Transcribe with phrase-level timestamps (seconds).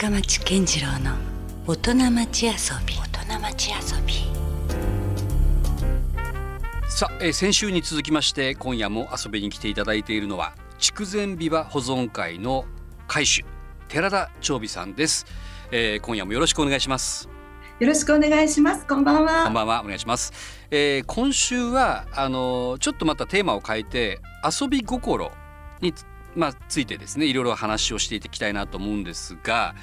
[0.00, 1.16] 深町健次郎の
[1.66, 2.52] 大人町遊
[2.86, 2.94] び。
[2.94, 4.14] 大人町遊び。
[6.88, 12.64] さあ、えー先週に続きまして今夜も遊びに来ていただいているのは筑前琵琶保存会の
[13.08, 13.44] 会主
[13.88, 15.26] 寺田長美さんです、
[15.72, 17.28] えー今夜もよろしくお願いします。
[17.80, 18.86] よろしくお願いします。
[18.86, 19.46] こんばんは。
[19.46, 19.82] こんばんは。
[19.82, 20.32] お願いします、
[20.70, 25.32] えー今週はあのーちょっとまたテーマを変えて遊び心
[25.80, 26.06] につ,、
[26.38, 29.74] まあ、ついてですねいろいろ話をしていきたいなと思うんですが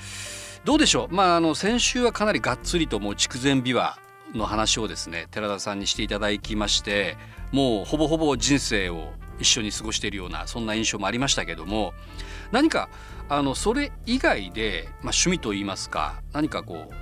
[0.64, 1.14] どうでしょう？
[1.14, 3.94] まああの先週はかなりがっつりともう筑前琵琶
[4.34, 7.18] の話をですね寺田さんにしていただきまして
[7.52, 11.94] もうほぼほぼ人生を一緒に過ごしているようなそんな印象もありましたけども
[12.52, 12.90] 何か
[13.28, 16.94] あのそれ以外で、まあ、趣味といいますか何かこう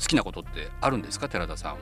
[0.00, 1.28] 好きなことってあるんですか？
[1.28, 1.76] 寺田さん。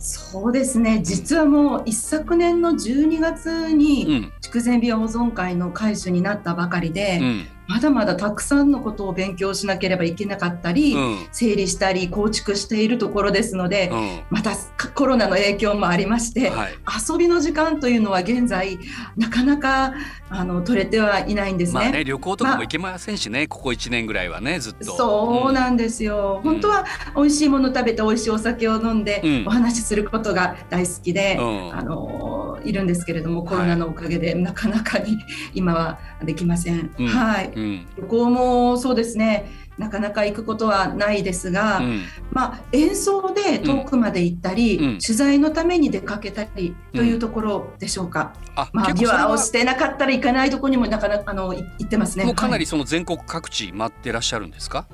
[0.00, 1.02] そうですね。
[1.04, 11.28] 実はもう一昨年の12月うにん筑前琵琶保存会の会主になったばかりで、うんまだまだたくさんのことを勉強しなければいけなかったり、うん。
[11.30, 14.20] 整理したり構築しているところですので、うん。
[14.28, 14.56] また
[14.96, 16.72] コロナの影響もありまして、はい。
[17.08, 18.76] 遊びの時間というのは現在
[19.16, 19.94] なかなか
[20.30, 24.96] あの取れてはいないんですまあね旅行とかも行けませんしね、ここ1年ぐらいはねずっと。
[24.96, 29.46] そうなんですよ、本当は美味しいもの食べて美味しいお酒を飲んでうん。
[29.46, 31.78] お話しすることが大好きで、うん。
[31.78, 35.18] あのいるんですけれどもコロナのおかげでなかなかに
[35.54, 37.06] 今はできません、うん。
[37.06, 37.86] はいうん。
[37.98, 39.50] 旅行もそうですね。
[39.78, 42.02] なかなか行くことはないですが、うん。
[42.32, 44.98] まあ、演奏で遠くまで行ったり、うん。
[44.98, 52.24] 取材のために出かけたりというところでしょうか、あ、まあ、琵結構それは琶をしてなかったら行かないところにもなかなかあのい行ってますね。
[52.24, 52.60] もうかなはい。
[52.60, 54.86] りその全国各地回ってらっしゃるんですか？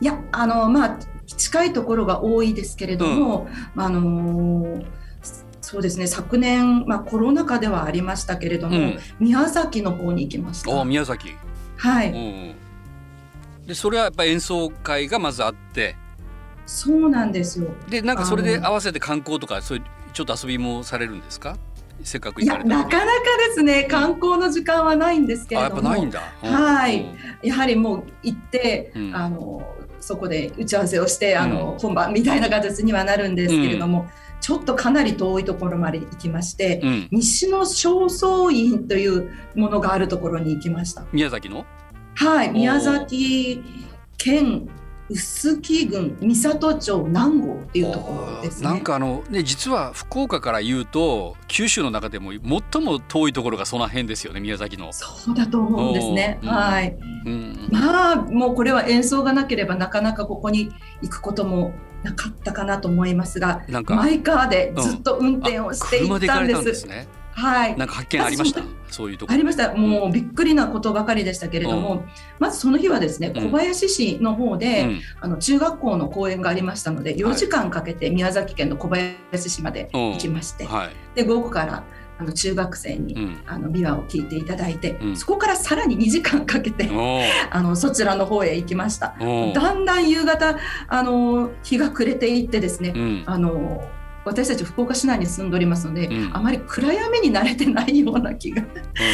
[0.00, 4.82] いやあのまあ近いところが多いですけれども、あの
[5.60, 6.06] そうですね。
[6.06, 8.98] 昨年、まあ、コロナ禍ではありましたけれども、うん。
[9.20, 10.70] 宮崎の方に行きました。
[10.70, 11.34] お宮崎。
[11.80, 12.20] はい、うんう
[13.62, 13.66] ん。
[13.66, 15.96] でそれはやっぱ演奏会がまずあって、
[16.66, 17.74] そうなんですよ。
[17.88, 21.56] でなんかそれで合わせて観光とかそういうちょっと遊びもされるんですか？
[22.02, 22.88] せっかくいやなかなか
[23.48, 23.84] ですね。
[23.84, 26.22] 観光の時間はないんですけあやっれどもぱないんだ。
[26.42, 26.50] うん。
[26.50, 27.06] はい。
[27.42, 29.16] やはりもう行って、うん。
[29.16, 29.62] あの
[30.00, 34.08] そこで打ち合わせをしてあの、本番みたいな形にはなるんですけれども、
[34.40, 37.08] ちょっとかなり遠いところまで行きまして、うん。
[37.10, 41.04] 西の正倉院というものがあるところに行きました。
[41.12, 41.66] 宮崎の？
[42.14, 43.62] はい、宮崎
[44.18, 44.68] 県
[45.08, 48.68] 臼杵郡三郷町南郷っていうところですね。
[48.68, 54.92] なんかあのね実は福岡から言うと九州の中でも最も遠いところがその辺ですよね宮崎の。
[54.92, 56.38] そうだと思うんですね。
[56.44, 56.96] はい。
[57.26, 57.68] うん。
[57.72, 60.70] まあもうこれは演奏がなければなかなかここに
[61.02, 61.72] 行くことも
[62.02, 66.56] なかったかなと思いますが、なんかマイカーでずっと運転をしていったんです。
[66.56, 67.08] たんですね。
[67.32, 67.76] はい。
[67.76, 68.60] なんか発見ありました？
[68.60, 68.66] ま。
[68.90, 69.72] そういうとこありました。
[69.74, 72.04] もうびっくりなことばかりでしたけれども、
[72.38, 80.90] まずその日はですね、うん小林市の方で、うんあの中学校の講演がありましたので、4時間かけて宮崎県の小林市まで行きまして、はい。
[81.14, 81.84] で午後から
[82.20, 83.38] あの中学生に、うん。
[83.46, 86.88] あの琵琶を聴いていただいて、うんそこからさらに2時間かけて、
[87.50, 89.14] あのそちらの方へ行きました。
[89.54, 90.56] だんだん夕方
[90.88, 93.22] あの日が暮れていってですね、うん。
[93.26, 93.82] あの
[94.24, 98.68] 私たち福岡市内に住んでおりますので、うんあまり暗闇に慣れてないような気がうん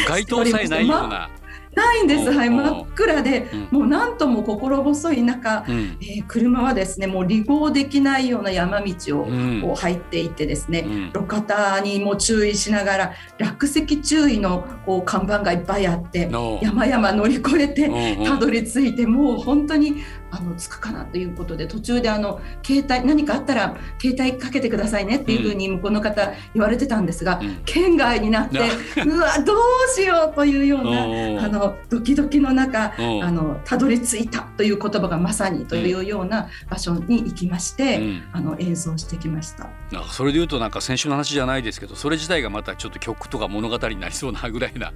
[0.07, 1.29] 街灯さえないような。
[1.77, 3.79] ないんです、はい、真っ暗で、うん。
[3.79, 5.97] もうなんとも心細い中、うん。
[6.01, 9.61] えー車はですねもう離合できないような山道をうん。
[9.61, 11.11] こう入っていってですね、うん。
[11.13, 16.29] 路肩にも注意しながら落石注意のこう看板がいっぱいあって
[16.61, 17.89] 山々乗り越えて
[18.25, 27.61] たどり着いてもう本当にあの着くかなということで途中であの携帯何かあったら携帯かけてくださいねっていうふうに向こうの方言われてたんですが、うん。
[27.65, 28.59] 県外になって
[29.05, 29.57] うわどう
[29.95, 38.23] しようというようなあのドキドキの中あのたどり着いたという言葉がまさにというような場所に行きまして、うん。
[38.33, 39.69] あの演奏してきました。
[39.91, 44.91] なんかそれで言うとなんか先週の話じゃないですけどそれ自体がまたちょっと曲とか物語になりそうなぐらいな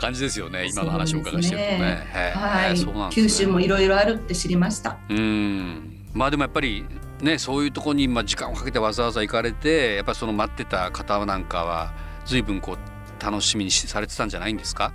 [0.00, 2.06] 感じですよね今の話をお伺いしてるとね。
[2.12, 4.98] へーはいそうなんですね九州もいろいろあるって知りました。
[5.08, 6.84] うんまあでもやっぱり
[7.20, 11.92] ねそういうところにまあ時間をかけてわざわざ行かれてやっぱりその待ってた方なんかは
[12.24, 14.92] 随分こう楽しみにしされてたんじゃないんですか、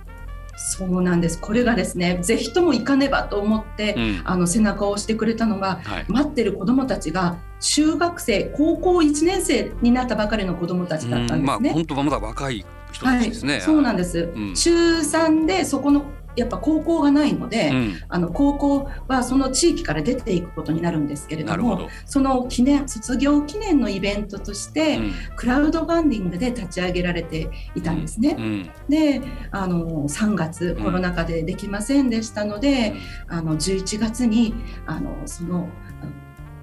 [0.56, 1.38] そうなんです。
[1.40, 11.72] これがですね、ぜひとも行かねばと思って、うんあの背中を押してくれたのが、はい待ってる子どもたちが中学生、高校1年生になったばかりの子どもたちだったんうんまあですね。
[11.74, 13.60] 本当はまだ若い人たちですね。
[13.60, 14.30] そうなんです。
[14.34, 16.04] うん中3でそこの
[16.36, 21.88] やっぱ高校がないので、うんあの高校はその地域から出ていくことになるんですけれども。
[22.04, 28.36] その記念卒業記念のイベントとして、うんクラウドファンディングで立ち上げられていたんですね。
[28.38, 32.94] うんであの3月うんコロナ禍でできませんでしたので、
[33.28, 34.54] あの11月に
[34.86, 35.68] あのその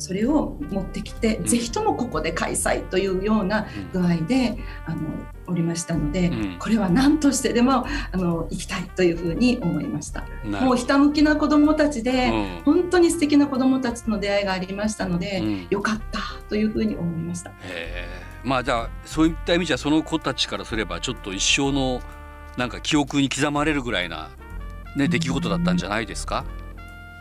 [0.04, 1.46] それを持ってきて、うん。
[1.46, 5.02] ぜひともここで開催というような具合であの
[5.48, 6.60] おりましたので、うん。
[6.60, 10.26] これは何としてでもあの行きたいというふうに思いました。
[10.46, 12.30] もうひたむきな子どもたちで、
[12.66, 15.48] ど本当に素敵な子どもたちとの出会いがありましたので、うん。
[15.48, 17.52] うんよかったというふうに思いました。
[18.44, 22.02] まあじゃあそういった意味じゃその子たちからすればちょっと一生の
[22.58, 24.30] なんか記憶に刻まれるぐらいな、
[24.98, 26.44] ね、出来事だったんじゃないですか？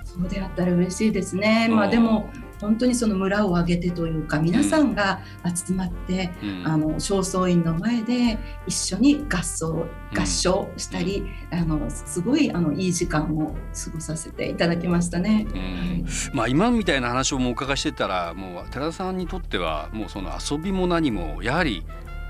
[0.05, 1.69] そうであったら嬉しいですね。
[1.71, 1.77] うん。
[1.77, 2.29] まあでも
[2.63, 9.87] 本当にその村を挙げてというか皆さんが集まって、うんあの正倉院の前で一緒に合奏
[10.17, 15.47] 合唱したり、あのすごいあのいい時間を過ごさせていただきましたね。
[15.53, 21.85] うんまあ今みたいな話をもうお伺いしてたらもう寺田さんにとってはもうその遊びも何もやはり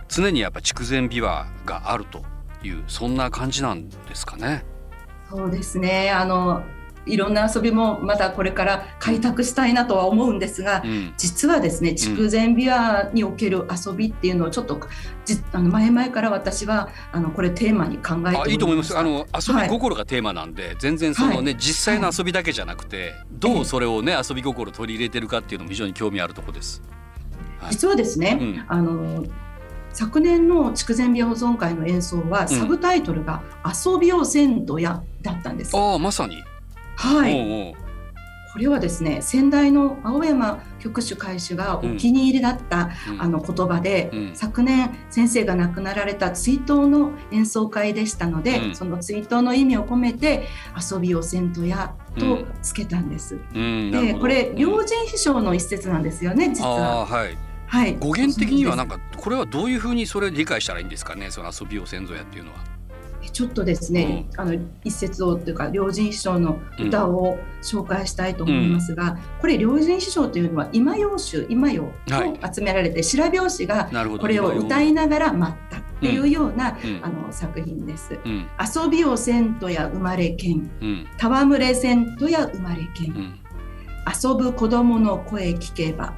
[0.09, 2.23] 常にやっぱ筑前琵琶があると
[2.63, 4.65] いうそんな感じなんですかね。
[5.29, 6.11] そうですね。
[6.11, 6.63] あの
[7.07, 11.15] いろんな遊びもまたこれから開拓したいなとは思うんですが、うん。
[11.17, 14.81] 実はですね筑前琵琶における遊びっていうのをちょっと
[15.25, 18.83] じあの前々から私はあのこれテーマに考えていいと思いま。
[18.83, 18.99] ます。
[18.99, 26.83] あの遊び心がテーマなんで、全然そのね、は実際の遊びだけじゃなくて、どうそれをね遊び心取り入れてるかっていうのも非常に興味あるところです。
[27.59, 27.71] はい。
[27.73, 28.65] 実はですね、うん。
[28.69, 29.25] あの
[29.93, 35.77] 昨年の筑前琵琶保存会の演奏はサブタイトルが「遊びをせんとや」だったんです。
[35.77, 36.43] ああまさに。
[37.03, 37.75] はい、おうおう。
[38.53, 43.23] これはですね先代の青山局主会主がお気に入りだった、うん。
[43.23, 44.31] あの言葉で、うん。
[44.35, 48.77] 昨年先生が亡くなられた追悼の演奏会でしたので、うん。
[48.77, 53.39] その追悼の意味を込めて「遊びをせんとや」とつけたんです。
[53.55, 54.57] でこれうん。
[54.57, 56.93] 両人秘書の一節なんですよね実あは。
[57.03, 57.37] あはい。
[57.67, 62.72] はい、語源的にはなんかかこれはどういうふうにそれ理解したらいいんですかねその遊びを先祖やっていうのは。
[63.33, 72.55] ちょっとですね、あの一節をというか両人秘書の歌を紹介したいと思いますが、これ両人秘書というのは今用集今用をはい。
[72.55, 73.91] 集められて、白拍子が。
[74.21, 77.01] これを歌いながら待ったっていうような、うん。
[77.03, 78.19] あの作品です。
[78.25, 78.47] うん。
[78.59, 80.71] 遊びをせんとや生まれけん。
[80.81, 81.07] うん。
[81.19, 83.43] 戯れせんとや生まれけん、うん。
[84.07, 86.15] 遊ぶ子供の声聞けば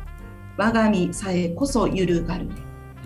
[0.56, 2.54] 我が身さえこそ揺るがるね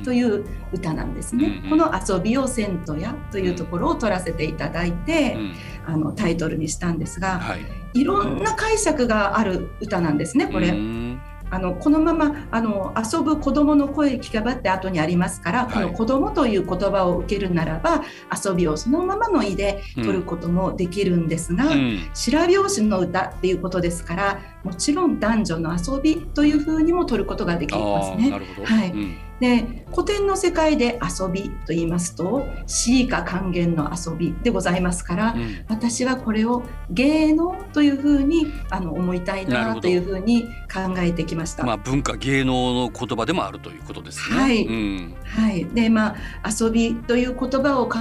[0.05, 1.61] という歌なんですね。
[1.65, 5.55] うんこの遊びをせんとやというところを取らせていただいて、うん
[5.89, 7.61] あのタイトルにしたんですが、はい。
[7.95, 10.47] いろんな解釈がある歌なんですね。
[10.47, 11.21] これ、うん。
[11.51, 15.73] あのこのままあの遊ぶ子供の声聞けばって後にありますから、はい。
[15.73, 18.03] この子供という言葉を受けるならば
[18.45, 22.11] 遊びをそのままの意で取ることもできるんですが、うん。
[22.13, 28.31] 白拍子の歌っていうことですからもちろん男女の遊びというふうにも取ることができますね。
[28.65, 28.91] はい。
[28.91, 35.65] うんで古典の世界で遊びと言いますと詩歌還元の遊びでございますから、うん。
[35.69, 41.65] 私はこれを芸能というふうにあの思いたいなというふうに考えてきました。
[41.65, 44.37] まあ文化芸能の言葉でもあるということですね。
[44.37, 44.67] はい。
[44.67, 45.15] うん。
[45.25, 47.99] はい、でまあ遊びという言葉を考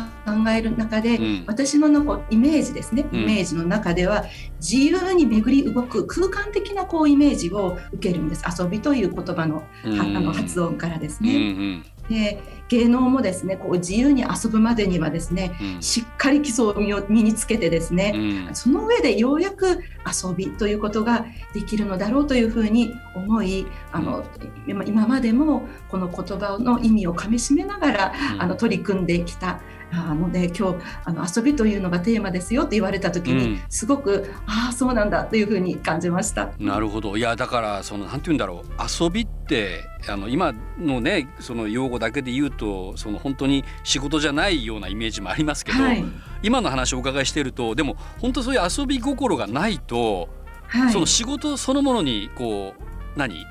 [0.55, 1.43] える中で、うん。
[1.47, 3.05] 私の中イメージですね。
[3.11, 3.21] うん。
[3.21, 4.25] イメージの中では
[4.59, 8.43] 自由に巡り動く空間的なこうイメージを受けるんです。
[8.59, 11.75] 遊びという言葉の,あの発音からですうんうね。
[11.77, 11.85] ん。
[12.09, 12.39] で
[12.69, 15.81] 芸能もですねこう自由に遊ぶまでにはですねうん。
[15.81, 16.75] しっかり基礎を
[17.09, 18.13] 身につけてですね、
[18.47, 18.55] うん。
[18.55, 24.23] その上でようやく遊びということができるのだろうというふうに思いあの
[24.67, 28.41] 今今までもこの言葉の意味をかみしめながらうん。
[28.41, 29.59] あの取り組んできた
[29.91, 30.75] あので今日
[31.05, 33.61] あの遊びというのがテーマですよって言われた時に、うん。
[33.69, 36.49] すごくああそうなんだというふうに感じました。
[36.59, 37.17] なるほど。
[37.17, 39.03] いやだからそのなんて言うんだろう。
[39.03, 46.03] 遊びってあの今のねその用語だけで言うとその本当に仕事じゃないようなイメージもありますけど、はい。
[46.43, 50.29] 今の話をお伺いしているとでも本当そういう遊び心がないと、
[50.67, 50.91] はい。
[50.91, 53.45] その仕事そのものにこう何？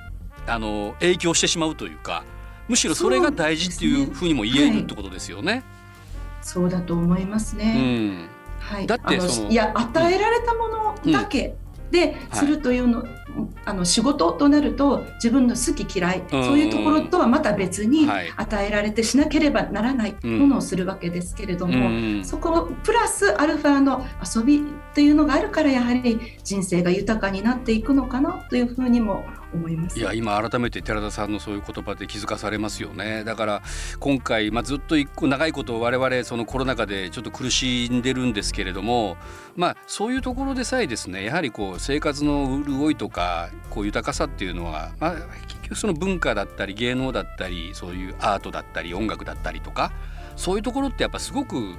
[0.48, 2.22] あの影響してしまうというか
[2.68, 5.64] むしろそれが大事っていうふうにも言えるってことですよね。
[6.46, 8.06] そうだと思いますうね。
[8.08, 8.28] ん。
[8.60, 11.56] はい、だっていや与えられたものだけ
[11.90, 13.04] でするというの,、
[13.64, 16.44] あの仕事となると自分の好き嫌い、うん。
[16.44, 18.32] そういうところとはまた別にはい。
[18.36, 20.38] 与えられてしなければならないうん。
[20.40, 22.24] ものをするわけですけれども、うん。
[22.24, 24.62] そこプラスアルファの遊び
[24.94, 29.98] というのがあるからやはり人生が豊かになっていくのかなというふうにも思います。
[29.98, 33.24] いや今改めて寺田さんのそういう言葉で気づかされますよね。
[33.24, 33.62] だから
[34.00, 39.16] 今回、まあ、ずっと一個長いこと我々そのコロナ禍でちょっと苦しんでるんですけれども
[39.54, 43.25] まあそういうところでさえですねやはりこう生活の潤いとか
[43.70, 45.12] こう豊かさっていうのは、まあ、
[45.48, 49.92] 結局その文化だったり芸能だったりそういうアートだったり音楽だったりとか
[50.36, 51.74] そういうところってやっぱすごく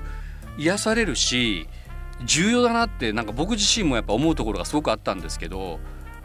[0.58, 1.68] 癒されるし
[2.26, 5.80] 重要だなってなんか僕自身もやっぱ思うところがすごくあったんですけど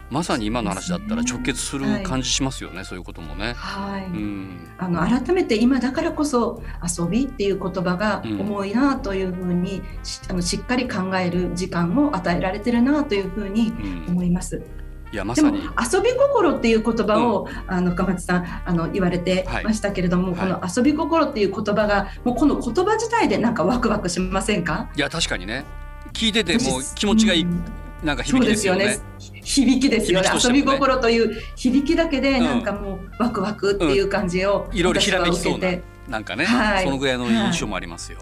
[0.09, 3.53] まさに今の話だったら直結する感じしますよね、はい、そういうこともね。
[3.53, 6.61] はい、うん、あの改めて今だからこそ
[6.97, 9.85] 遊びっていう言葉が重いなというふうに、うん、
[10.29, 13.73] あのしっかり考える時間を与えられてるなというふうに
[14.07, 14.57] 思います。
[14.57, 14.82] うん
[15.13, 15.61] いやまさに。
[15.61, 24.89] でも遊び心っていう言葉を、うん、あの深町さんあの言われてましたけれども、はい、この遊び心っていう言葉がもうこの言葉自体でなんかワクワクしませんか？
[24.95, 25.65] いや確かにね。
[26.13, 27.63] 聞いててもう気持ちがいい、うん、
[28.03, 28.99] なんか響きですよね。
[29.19, 35.69] 響きですよね、ね、遊び心という響きだけでなんかもうワクワクっていう感じを、いろいろひらめきそうな
[36.09, 38.17] なんかね、はい、そのぐらいの印象もありますよ。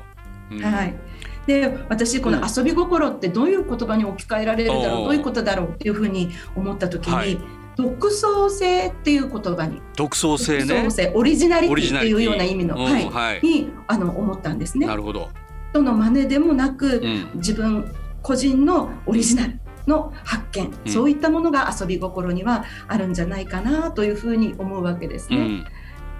[0.50, 0.96] はい、はい
[1.48, 7.40] で私この遊び心ってどういう言葉に置き換えられるだろう、どういうことだろうっていうふうに思った時に、はい、
[7.76, 11.12] 独創性っていう言葉に独創性ね。
[11.14, 14.88] オリジナリティっていうような意味の、はい、はい、にあの思ったんですね。
[14.88, 15.30] なるほど。
[15.72, 25.64] 人の真似でもなく、うん、自分個人のオリジナルの発見、うん、そういったものが遊び心にはあるんじゃないかなというふうに思うわけですね。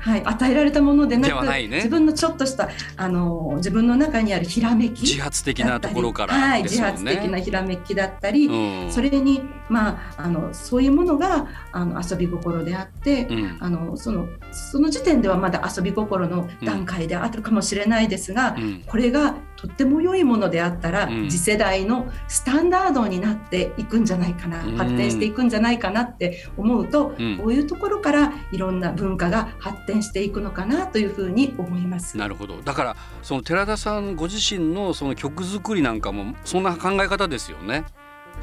[0.06, 5.02] うんはい、与えられたものでなく、ね、自分のちょっとしたあの自分の中にあるひらめき。
[5.02, 32.18] 自発的なところから、ね、はい、自発的なひらめきだったり、うん、それに、まあ、あのそういうものがあの遊び心であって、うん、あのそのその時点ではまだ遊び心の段階であるかもしれないですが、うん、これがとっても良いものであったら、次世代のスタンダードになっていくんじゃないかな、発展していくんじゃないかなって思うと、こういうところからいろんな文化が発展展していくのかなというふうに思います。
[32.18, 32.62] なるほど。
[32.62, 37.84] だからその寺田さんご自身のその曲作りなんかもそんな考え方ですよね。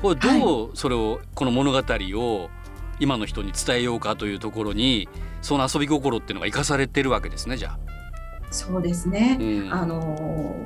[0.02, 2.50] これどうそれを、この物語を
[3.00, 5.08] 今の人に伝えようかというところに
[5.40, 7.78] その遊び心っていうのが生かされてるわけですねじゃあ。
[8.50, 9.36] そうですね。
[9.40, 10.56] うん、あの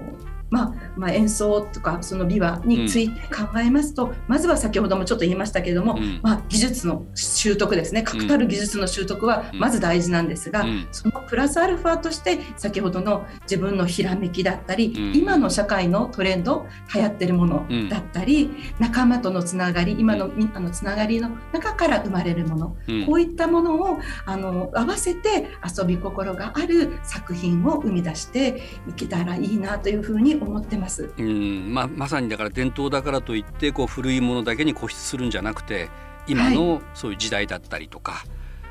[0.52, 8.02] まあ、まあ、演奏とかその琵琶について考えますと、うん、まずは先ほどもちょっと言いましたけれども、うん、まあ、技術の習得ですね。
[8.02, 31.12] 確たる技術の習得はまず大事なんですが、うん、そのプラスアルファとして先ほどの自分のひらめきだったり、今の社会のトレンド流行ってるものだったり、仲間とのつながり今のあのつながりの中から生まれるもの、こういったものをあの合わせて遊び心がある作品を生み出していけたらいいなというふうに思ってます。
[31.16, 31.72] うん。
[31.72, 35.90] まあ、まさにだから伝統だからといってこう古いものだけに固執するんじゃなくて
[36.26, 38.24] 今のそういう時代だったりとか、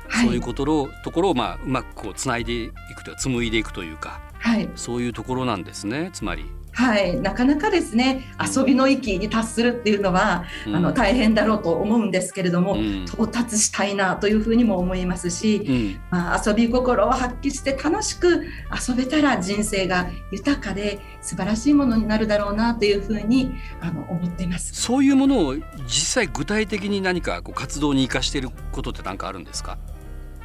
[0.08, 6.10] はい、そういうことをところをまあうまくこうつないでいくというか紡いでいくというか、はい、そういうところなんですね。
[6.12, 6.44] つまり。
[6.74, 18.46] はい、なかなかですね遊びの域に達するっていうのは、うん、あの大変だろうと思うんですけれども、うん、到達したいなというふうにも思いますし、うん、まあ、遊び心を発揮して楽しく
[18.88, 24.74] 遊べたら人生が豊かで素晴らしいものになるだろうなというふうにあの思っています。
[24.74, 25.54] そういうものを
[25.86, 29.78] 実際具体的に何かこう活動に生かしていることって何かあるんですか？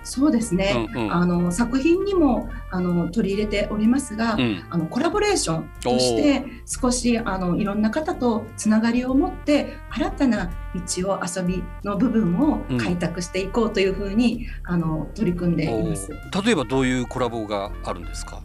[0.07, 16.09] そうですね、うんうん、あの作品にもあの取り入れておりますが、うん、あのコラボレーションとして少しあのいろんな方とつながりを持って新たな道を遊びの部分を開拓していこうというふうに、うん、あの取り組んでいます。
[16.45, 18.41] 例えばどういうコラボがあるんですか？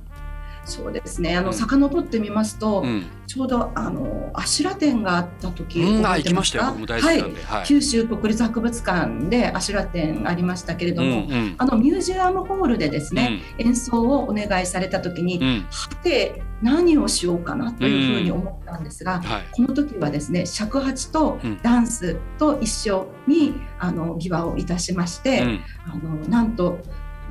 [0.64, 1.37] そうですね。
[1.37, 6.64] あの、うん、遡ってみますと、うん、ちょうどあのアシュラ展があった時、うん、あ行きましたよ。
[6.64, 15.38] はい、九州国立博物館でアシュラ展ありましたけれども、うんうん、あのミュージアムホールでですね、演奏をお願いされた時に、
[15.71, 25.42] はて何をしようかなというふうに思ったんですが、はい、この時はですね尺八とダンスと一緒に、あの琵琶をいたしまして、
[25.87, 26.78] あのなんと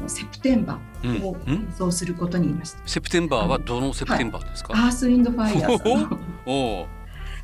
[0.10, 6.88] セプテンバーを演奏することにしました、うん、セプテンバーはどのセプテンバーですか、はい、アースウィンドファイヤーお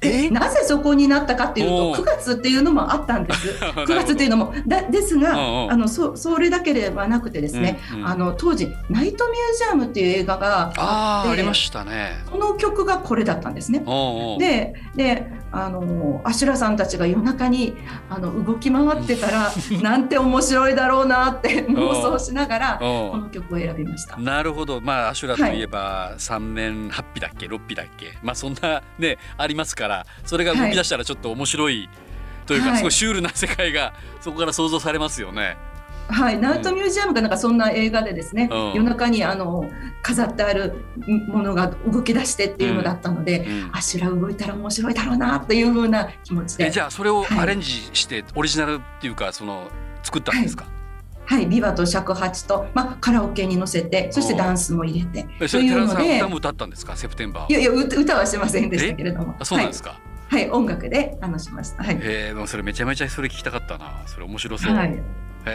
[0.01, 0.29] え？
[0.29, 3.47] なぜそこになったかっていうと9月っていうのもあったんです。
[3.73, 4.53] 9月っていうのも。
[4.67, 12.23] だですがあのそそれだけではなくてですね、うんうん、あの当時「ナイトミュージアム」っていう映画があってありましたね。
[12.29, 13.83] その曲がこれだったんですね。
[14.39, 17.75] でであのアシュラさんたちが夜中に
[18.09, 24.17] あの動き回ってたら なんて面白いだろうなって 妄想しながらこの曲を選びました。
[24.17, 24.79] なるほど。
[24.81, 28.17] まあアシュラといえば三面八匹だっけ六匹だっけ。
[28.21, 31.89] まあそんなねありますからそれが動き出したらちょっと面白い
[32.45, 35.57] というか、はい、すごいシュールな世界がそこから想像されますよね。
[36.07, 39.69] はい、ナウトミュージアムがなんかそんな映画でですね、うん、夜中にあの
[40.01, 40.85] 飾ってある
[41.27, 49.69] ものが動き出してっていうのだったので、うんうん、あしら動いたら面白いだろうなというふうな気持ちでじゃあそれをアレンジしてオリジナルっていうかその
[50.03, 50.73] 作ったんですか、はい
[51.27, 55.27] はい、ビバと尺八と、まあ、カラオケに乗せて、そしてダンスも入れて。
[55.49, 56.19] というので。
[56.19, 57.51] 歌も歌ったんですか、セプテンバー。
[57.51, 59.35] いやいや、歌はしませんでしたけれども。
[59.43, 59.99] そうなんですか？
[60.29, 61.83] はい、はい、音楽で、あの、しました。
[61.83, 61.99] はい。
[62.01, 64.03] ええ、もうそれめちゃめちゃそれ聞きたかったな。
[64.05, 64.73] それ面白そう。
[64.73, 64.97] はい。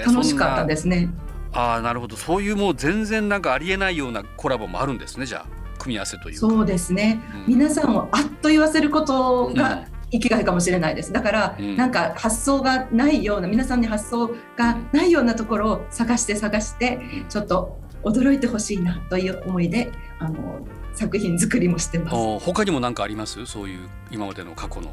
[0.00, 1.08] 楽しかったですね。
[1.52, 5.26] ああ、なるほど、そういうもう全然なんかありえないようなコラボもあるんですね。
[5.26, 5.62] じゃあ。
[5.78, 22.38] 組み合わせというそうですね、うん、皆さんをあっと言わせることが生きがいかもしれないですだから、うん、なんか発想がないような皆さんに発想がないようなところを探して探してちょっと驚いてほしいなという思いであの作品作りもしてます。
[22.38, 23.44] 他にも何かあります？
[23.46, 24.92] そういう今までの過去の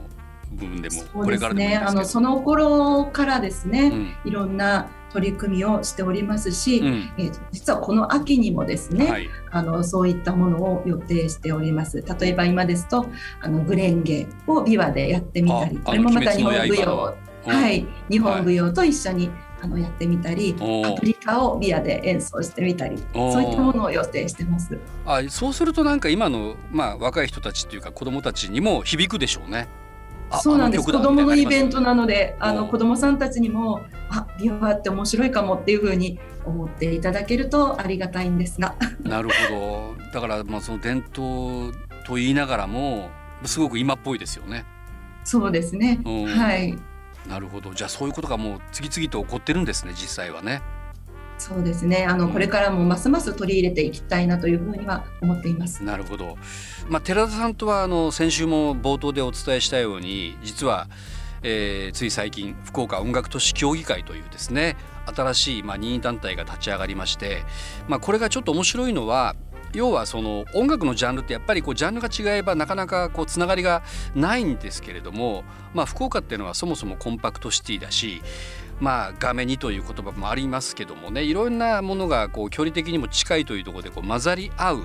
[0.51, 12.03] 部分でもこれからでもねあのその頃からですね、うん、いろんな取り組みをしておりますし、うん、え実はこの秋にもですね、はい、あのそういったものを予定しております。
[12.20, 13.08] 例えば今ですと
[13.41, 17.15] あのグレンゲを琵琶でやってみたりこれもまた日本舞踊
[17.46, 24.77] はい日本舞踊と一緒に、あのやってみたりパプリカをビアで演奏してみたりそういったものを予定してます。
[25.06, 29.68] あそうするとなんか今の、まあ、若い人たちっていうか子どもたちにも響くでしょうね。
[30.38, 30.84] そうなんです。
[30.84, 38.76] 子供のイベントなのであの子供さんたちにもあビワって面白いかもっていうふうに思っていただけるとありがたいんですが。
[39.04, 40.12] なるほど。
[40.14, 41.74] だからまあその伝統
[42.06, 43.10] と言いながらも
[43.46, 44.66] すごく今っぽいですよね。
[45.24, 46.78] そうですね、うん、はい。
[47.28, 47.74] なるほど。
[47.74, 50.62] じゃあそういうことがもう次々と起こってるんですね実際はね
[51.39, 52.05] そうですね。
[52.05, 55.84] あの、これからもますます取り入れていきたいなというふうには思っています。
[55.84, 56.38] なるほど、
[56.89, 60.88] まあ、寺田さんとはあの先週も冒頭でお伝えしたように実は、
[61.41, 64.75] えー、つい最近福岡音楽都市協議会というですね
[65.15, 67.43] 新しい、まあ、任意団体が立ち上がりまして、
[67.88, 69.36] まあ、これがちょっと面白いのは
[69.74, 73.84] 要はその音楽のジャンルってやっぱりこうジャンルが違えばなかなかこうつながりが
[74.15, 75.43] ないんですけれども、
[75.74, 78.22] まあ、福岡っていうのはそもそもコンパクトシティだし
[78.80, 84.84] まあ画面にという言葉もありますけどもねいろんなものがこう距離的にも近いというところでこう混ざり合う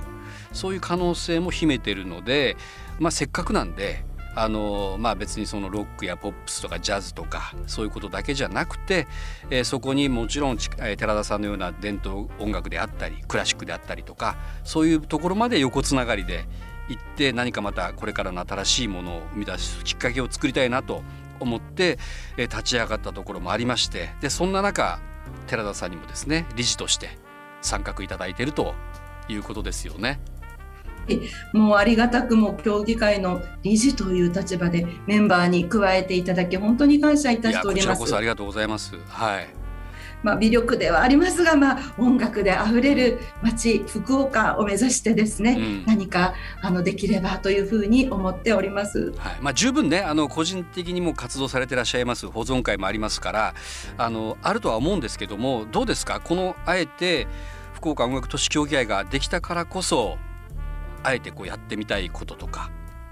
[0.52, 2.56] そういう可能性も秘めてるので、
[2.98, 4.04] まあ、せっかくなんで
[4.36, 9.06] あのまあ、別にそのロックやポップスとかジャズとかそういうことだけじゃなくて、
[9.48, 16.46] えー、そこにもちろん、え、寺田さんのような伝統音楽であったりクラシックであったりとかそういうところまで横つながりで
[16.88, 21.02] 行って何かまたこれからの新しいものを生み出すきっかけを作りたいなと
[21.40, 21.98] 思って、
[22.36, 25.00] え立ち上がったところもありましてでそんな中
[25.46, 27.18] 寺田さんにもですね理事として
[27.62, 28.74] 参画いただいていると
[29.28, 30.20] いうことですよね。
[31.52, 37.82] もうありがたくも協議会の理事という立場でメンバーに加えていただき本当に感謝いたしております。
[37.82, 38.96] こちらこそありがとうございます。
[39.08, 39.63] はい。
[40.24, 49.36] まあ、魅力ではありますが、まあ、音楽であふれる街福岡を目指してですね、うん、何かあのできればというふうに思っております、はい。
[49.40, 53.54] まあ、十分ねあの個人的にも活動されていらっしゃいます保存会もありますから
[53.98, 56.20] あのあるとは思うんですけどもどうですか？
[56.20, 57.28] このあえて
[57.74, 60.16] 福岡音楽都市協議会ができたからこそ
[61.02, 62.70] あえてこうやってみたいこととか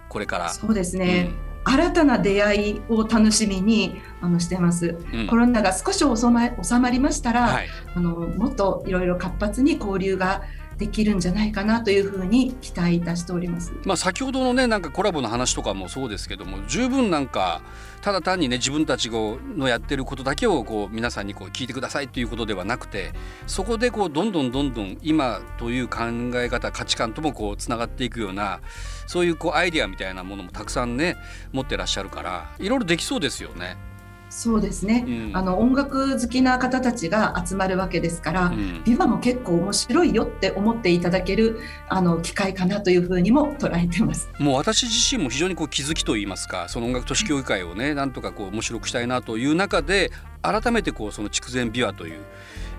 [0.08, 0.48] これから。
[0.48, 10.42] そうですね、うん新たな出会いを楽しみにあのしてます、うん、コロナが少し収ま収まりましたら、はい、あのもっといろいろ活発に交流が
[10.82, 13.72] できるんじゃないかなというふうに期待いたしております。
[13.84, 17.62] まあ先ほどのねなんかコラボの話とかもそうですけども十分なんか
[18.00, 23.12] ただ単にね自分たちのやってることだけをこう皆さんにこう聞いてくださいということではなくて
[23.46, 26.00] そこでこうどんどんどんどん今という考
[26.34, 28.60] え方価値観ともこうつながっていくような
[29.06, 31.16] そういうこうアイデアみたいなものもたくさんね
[31.52, 33.91] 持ってらっしゃるからいろいろできそうですよね。
[34.34, 44.30] そうですね、うん、あの音楽好きな方たちが集まるわけですから、うん、ビバも結構面白いよって思っていただけるあの機会かなというふうにも捉えてます。
[44.38, 52.22] もう私自身も非常にこう気づきといいますかその音楽都市協議会をねなんとかこう面白くしたいなという中で改めてこうその筑前琵琶という、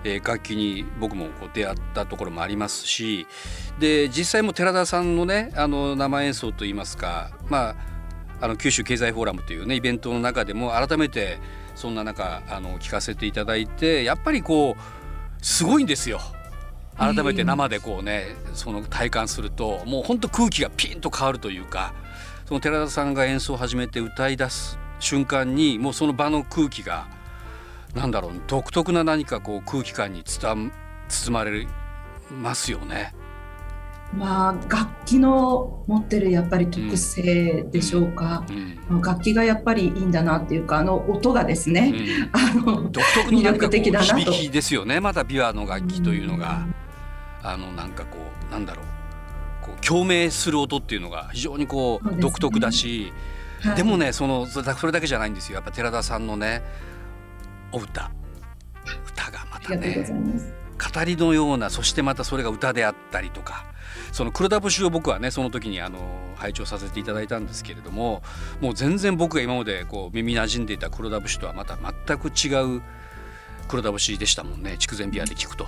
[0.02, 3.28] えー、楽器に僕もこう出会ったところもありますし
[3.78, 7.93] で実際も寺田さんのねあの生演奏といいますかまあ
[8.40, 11.38] あの九州経済フォーラムというねイベントの中でも改めて
[11.74, 16.20] そんな中あの聞かせていただいてやっぱりこうすごいんですよ。
[16.96, 21.92] 改めて生でこうねその体感するともうほんと空気がピンと変わるというか
[22.46, 27.08] その寺田さんが演奏を始めて歌い出す瞬間にもうその場の空気が
[27.94, 30.70] なんだろう独特な何かこう空気感に包
[31.30, 31.66] まれ
[32.30, 33.14] ますよね。
[34.16, 38.96] まあ楽器の持ってるやっぱり特性でしょうか、うん。
[38.96, 45.00] うん、楽器がやっぱりいいんだなっていうかあの音がですね、うん、あの独特のなんかこう響きですよね。
[45.00, 46.66] また琵琶の楽器というのが、
[47.42, 48.84] あのなんかこうなんだろう。
[49.62, 53.12] こう共鳴する音っていうのが非常にこう独特だし、
[53.62, 55.56] ではい、でもねそのそれだけじゃないんですよ。
[55.56, 56.62] やっぱ寺田さんのね
[57.72, 58.10] お歌。
[59.06, 60.06] 歌がまたね
[60.94, 63.64] 語りのようなそしてまたそれが歌であったりとか
[64.12, 65.98] その黒田節を僕はねその時にあの
[66.36, 68.22] 拝聴させていただいたんですけれども
[68.60, 72.82] もう全然僕が今までこう耳なじんでいた黒田節とはまた全く違う
[73.68, 75.66] 黒田節でしたもんね筑前琵琶で聞くと。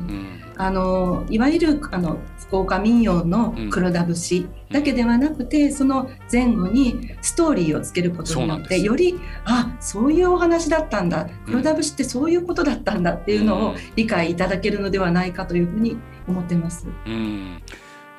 [0.00, 11.28] うん、あのいわゆるあの福岡民謡の黒田節だけではなくて、うん、その前後にストーリーをつけることによってよりあそういうお話だったんだ。
[11.46, 16.86] 黒田節ってそういうことだったんだっていうのを理解いただけるのではないかというふうに思ってます。
[17.06, 17.62] うん、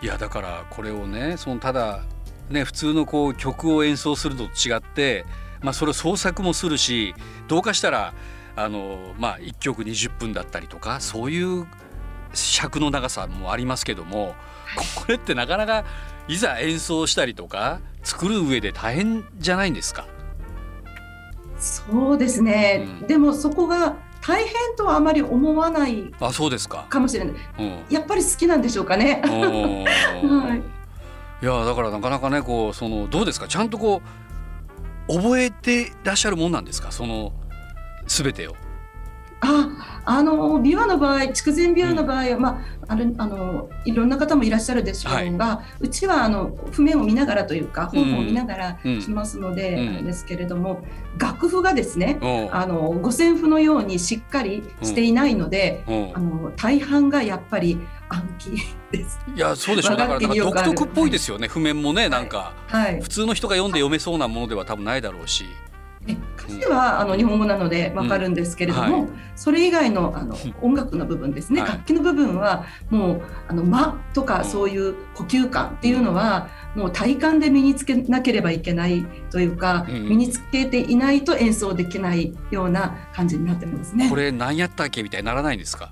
[0.02, 2.04] いやだからこれをねそのただ
[2.50, 5.26] ね普通のこう曲を演奏すると違って、
[5.62, 7.14] まあ、それを創作もするし
[7.48, 8.14] どうかしたら
[8.56, 11.68] あのまあ1曲20分だったりとかそういう
[12.34, 14.36] 尺の長さもありますけども
[14.96, 15.86] これってなかなか
[16.28, 20.06] いざ演奏したりとか作る上で大変じゃないんですか？
[21.58, 23.96] そうですね、うん、でもそこが
[24.32, 26.86] 大変とはあまり思わないあそうですか。
[26.90, 29.22] かもしれない、うん、やっぱり好きなんでしょうかね。
[29.28, 30.56] は
[31.42, 33.48] い、いやだからなかなかねこうそのどうですか？
[33.48, 34.02] ちゃんとこ
[35.10, 36.92] う覚えてらっしゃるもんなんですか？
[36.92, 37.34] その
[38.08, 38.56] 全てを。
[39.42, 39.70] あ
[40.06, 50.84] あの琵琶の場合筑前琵琶の場合は、うん、まあ、あるあのいろんな方もいらっしゃるでしょうが、はい、うちはあの譜面を見ながらというか本を見ながらしますので、うん、あれですけれども、
[51.18, 52.20] 楽譜がですね、
[52.52, 58.52] あの五線譜のようにしっかりしていないので、あの大半がやっぱり暗記
[58.92, 59.20] です。
[59.36, 59.98] いやそうでしょう。
[59.98, 65.46] だから独特っぽいですよね、はい、譜面もねなんか、はい、普通の人が読んで読めそうなものでは多分ないだろうし。
[66.58, 69.02] 歌詞はあの日本語なのでわかるんですけれども、うん。
[69.04, 84.10] はい、それ以外のあの音楽の部分ですね、はい、楽器の部分はもうあの間とかそういう呼吸感っていうのはもう体感で身につけなければいけないというか、うん、身につけていないと演奏できないような感じになってますね。
[84.10, 85.92] これ何やったっけみたいにならないんですか？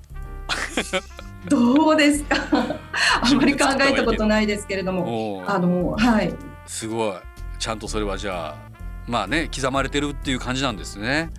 [1.47, 2.35] どうですか？
[2.51, 5.43] あまり考えたことないですけれども。
[5.47, 6.33] あのはい。
[6.65, 7.13] すごい。
[7.57, 8.68] ちゃんとそれはじゃあ
[9.09, 11.31] まあね刻まれてるっていう感じなんですね。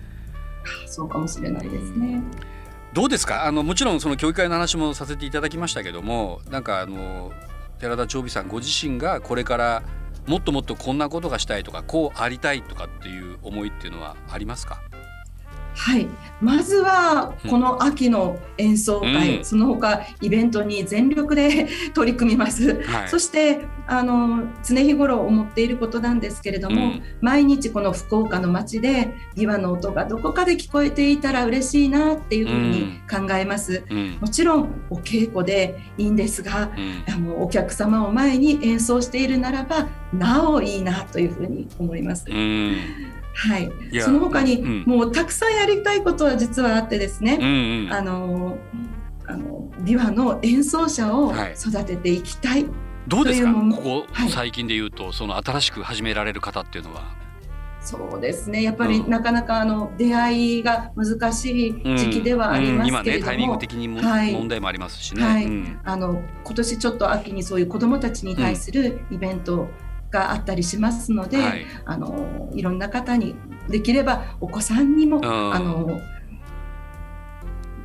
[0.85, 2.21] そうかもしれないですね。
[2.93, 3.45] どうですか？
[3.45, 7.31] あのもちろんその教育会の話もさせていただきましたけどもなんかあの
[7.79, 9.83] 寺田長美さんご自身がこれから
[10.27, 14.81] もっともっとこんなことがしたいとかこうありたいとかっていう思いっていうのはありますか？
[15.75, 16.07] はい、
[16.41, 36.71] まずはこの秋の演奏会、うん、その他イベントに全力で 取り組みます、はい、そしてあの常日頃思っていることなんですけれども、うん、毎日この福岡の街で琵琶の音がどこかで聞こえていたら嬉しいなっていうふうに考えます、うん、もちろんお稽古でいいんですが、
[37.07, 42.25] あのお客様を前に演奏しているならばなおいいなというふうに思います。
[43.33, 48.57] はい、その他に、うん、もうたくさんやりたいことは実はあってですね、うんうん、あの
[49.25, 52.71] あの琵琶の演奏者を育てていきたい、はい、
[53.07, 53.53] どうですか？
[53.53, 57.21] ここ、最近で言うとその新しく始められる方っていうのは？
[57.83, 58.61] そうですね。
[58.61, 63.01] やっぱりなかなかあの出会いが難しい時期ではありますけれども、うん。
[63.01, 65.47] うん、今ねタイミング的にも、はい、問題もありますしね、はい、
[65.83, 69.67] あの今年ちょっと秋にそういう子どもたちに対するイベント
[70.11, 73.35] があったりしますので、はい、あのいろんな方に
[73.69, 75.99] できればお子さんにも、あの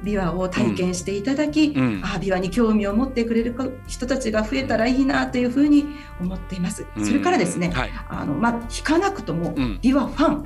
[0.03, 5.87] 琵琶を体験していただき、うん、あ琵琶に興味を持ってくれる人たちが増えたらいいなというふうに
[6.21, 6.87] 思っています。
[7.05, 10.45] それからですね、はい、あのまあ、弾かなくとも琵琶ファン、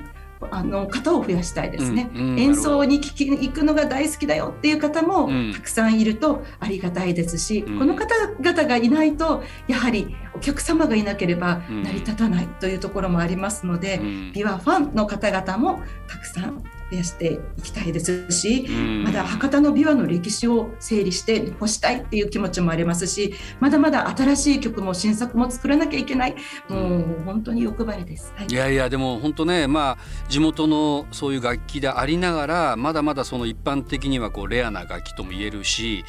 [0.51, 26.35] あの方を増やしたいですね、うんうん、演奏に聴きに行くのが大好きだよっていう方もたくさんいるとありがたいですし、うん、この方々がいないとやはりお客様がいなければ成り立たないというところもありますので、うん、琵琶ファンの方々もたくさん増やしていきたいですし、うん、まだ博多の琵琶の歴史を整理して残したいっていう気持ちもありますしまだまだ新しい曲も新作も作らなきゃいけない。
[26.69, 29.99] もう本当に欲張りです、はい、いやいやでも本当ねまあ
[30.29, 36.05] 地元のそういう楽器でありながらまだまだその一般的にはこうレアな楽器とも言えるし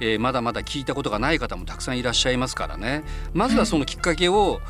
[0.00, 3.04] えー、まだまだ聞いたことがない方もたくさんいらっしゃいますからね。
[3.32, 4.60] まずはそのきっかけを、はい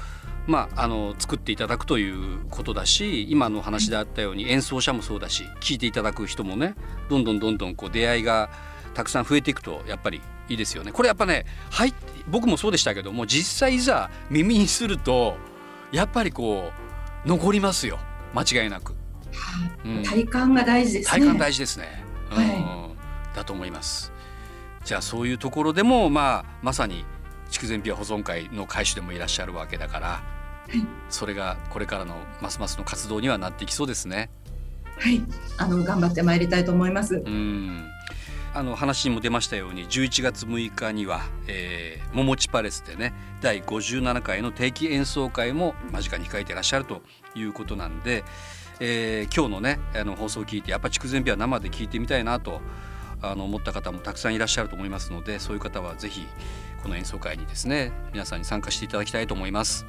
[0.47, 6.75] まあ、あの作っていただくということだし今の話であったように演奏者もそうだし聴いていただく人もね
[7.09, 8.51] どんどんどんどんこう出会いが
[8.93, 10.93] たくさん増えていくとやっぱりいいですよね。
[10.93, 11.95] これやっぱねはい
[12.29, 15.37] 僕もそうでしたけども実際いざ耳にすると
[15.93, 16.71] やっぱりこ
[17.25, 17.99] う残りますよ。
[18.35, 18.95] 間違いなく、
[19.85, 21.21] うん、体感が大事ですね。
[21.21, 22.43] 体感大事ですね、は
[23.33, 24.13] い、だと思います。
[24.85, 27.05] じゃあそういうところでもまあまさに
[27.51, 30.34] 筑前ビア保存会の会主でもいらっしゃるわけだから、はい、
[31.09, 34.31] それがこれからのますますの活動にはなっていきそうですね。
[34.99, 35.23] はい。
[35.59, 37.17] あの頑張ってまいりたいと思います。
[37.17, 37.91] うん。
[38.55, 47.03] あの話にも出ましたように11月6日には、えー、桃地パレスでね第57回の定期演奏会も間近に控えていらっしゃると
[47.35, 48.23] いうことなんで、
[48.79, 52.61] えー、今日のねあの放送を聞いてやっぱ筑前日は生で聞いてみたいなと
[53.23, 56.25] あの思った方もたくさんいらっしゃると思いますのでそういう方は是非
[56.85, 59.85] この演奏会にですね皆さんに参加していただきたいと思います。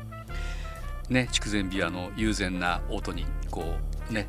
[1.09, 3.75] ね、筑前ビアの悠然な音にこ
[4.09, 4.27] うね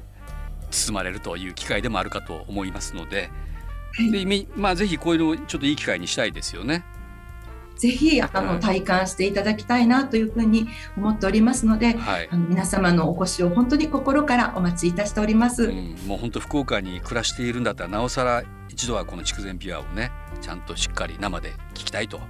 [0.71, 3.31] 包まれるという機会でもあるかと思いますので、
[4.11, 6.85] でまあぜひこういうのちょっといい機会にしたいですよね。
[7.77, 15.65] ぜひあの体感していただきたいなというふうに思っておりますので、はい、あの皆様のお越しを本当に心からお待ちいたしております。
[15.65, 20.11] うん、もう本当福岡に暮らしているんだったらなおさら一度はこの筑前ピュアをね
[20.41, 22.21] ちゃんとしっかり生で聞きたいと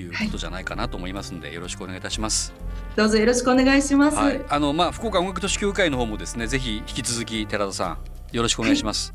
[0.00, 2.52] いうことじゃないかなと思いますので、はい、よろしくお願いいたします。
[2.96, 4.16] どうぞよろしくお願いします。
[4.16, 7.98] はい、あのまあ福岡音楽都市協会の方もですねぜひ引き続き寺田さん
[8.32, 9.14] よろしくお願いします。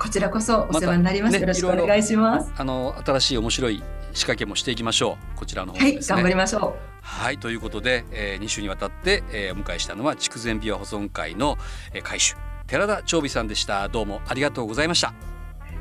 [0.00, 2.52] こちらこそお世話になります、ね、よろしくお願いします。
[2.56, 5.38] あの新しい面白い仕掛けもしていきましょう。
[5.38, 6.88] こちらの方です、ね、はい頑張りましょう。
[7.00, 11.56] はいということで、えー、2週にわたって、えー、お迎えしたのは筑前琵琶保存会の、
[11.92, 13.88] えー、会主寺田長美さんでした。
[13.88, 15.14] どうもありがとうございました。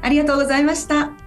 [0.02, 1.27] ありがとうございました